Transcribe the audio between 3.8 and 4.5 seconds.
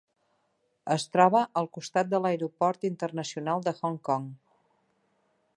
Hong Kong.